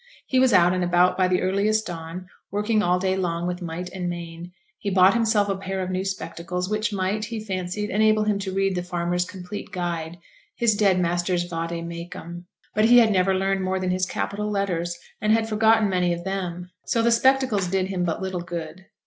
[0.25, 3.87] He was out and about by the earliest dawn, working all day long with might
[3.91, 4.51] and main.
[4.79, 8.51] He bought himself a pair of new spectacles, which might, he fancied, enable him to
[8.51, 10.17] read the Farmer's Complete Guide,
[10.55, 12.45] his dead master's vade mecum.
[12.73, 16.23] But he had never learnt more than his capital letters, and had forgotten many of
[16.23, 18.87] them; so the spectacles did him but little good.